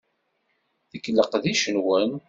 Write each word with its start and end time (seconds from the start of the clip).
Deg 0.91 1.05
leqdic-nwen. 1.11 2.11